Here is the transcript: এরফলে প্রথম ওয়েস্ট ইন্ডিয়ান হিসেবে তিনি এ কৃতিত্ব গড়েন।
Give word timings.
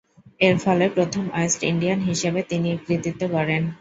এরফলে 0.41 0.85
প্রথম 0.95 1.23
ওয়েস্ট 1.29 1.59
ইন্ডিয়ান 1.71 1.99
হিসেবে 2.09 2.39
তিনি 2.49 2.67
এ 2.71 2.77
কৃতিত্ব 2.85 3.21
গড়েন। 3.35 3.63